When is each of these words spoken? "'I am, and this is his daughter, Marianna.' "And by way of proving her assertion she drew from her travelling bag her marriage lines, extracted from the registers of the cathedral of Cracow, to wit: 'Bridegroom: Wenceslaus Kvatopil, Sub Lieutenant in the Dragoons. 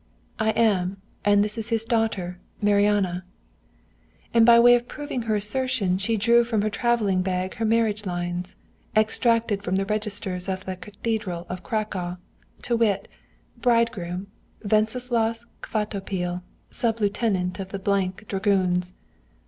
"'I 0.39 0.49
am, 0.53 1.01
and 1.23 1.43
this 1.43 1.59
is 1.59 1.69
his 1.69 1.85
daughter, 1.85 2.39
Marianna.' 2.59 3.23
"And 4.33 4.47
by 4.47 4.59
way 4.59 4.73
of 4.73 4.87
proving 4.87 5.21
her 5.21 5.35
assertion 5.35 5.99
she 5.99 6.17
drew 6.17 6.43
from 6.43 6.63
her 6.63 6.71
travelling 6.71 7.21
bag 7.21 7.53
her 7.57 7.65
marriage 7.65 8.07
lines, 8.07 8.55
extracted 8.97 9.61
from 9.61 9.75
the 9.75 9.85
registers 9.85 10.49
of 10.49 10.65
the 10.65 10.75
cathedral 10.75 11.45
of 11.49 11.61
Cracow, 11.61 12.17
to 12.63 12.75
wit: 12.75 13.09
'Bridegroom: 13.57 14.25
Wenceslaus 14.67 15.45
Kvatopil, 15.61 16.41
Sub 16.71 16.99
Lieutenant 16.99 17.59
in 17.59 17.67
the 17.67 18.23
Dragoons. 18.27 18.95